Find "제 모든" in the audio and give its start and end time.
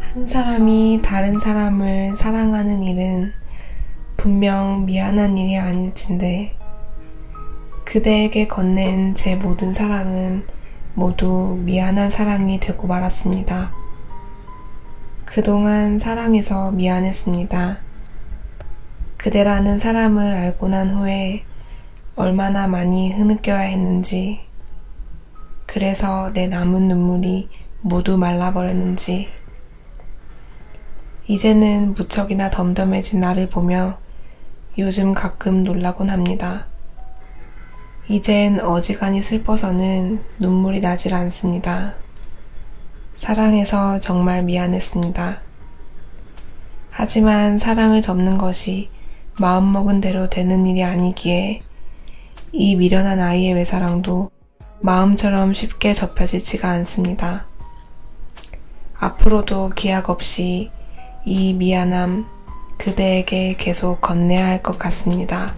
9.14-9.72